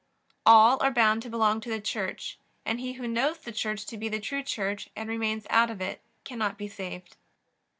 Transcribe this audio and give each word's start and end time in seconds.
All 0.47 0.81
are 0.81 0.89
bound 0.89 1.21
to 1.21 1.29
belong 1.29 1.61
to 1.61 1.69
the 1.69 1.79
Church, 1.79 2.39
and 2.65 2.79
he 2.79 2.93
who 2.93 3.07
knows 3.07 3.37
the 3.37 3.51
Church 3.51 3.85
to 3.85 3.97
be 3.97 4.09
the 4.09 4.19
true 4.19 4.41
Church 4.41 4.89
and 4.95 5.07
remains 5.07 5.45
out 5.51 5.69
of 5.69 5.79
it 5.79 6.01
cannot 6.23 6.57
be 6.57 6.67
saved. 6.67 7.17